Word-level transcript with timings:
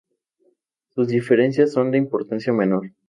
Sus 0.89 1.09
diferencias 1.09 1.71
son 1.73 1.91
de 1.91 1.99
importancia 1.99 2.51
menor. 2.51 2.89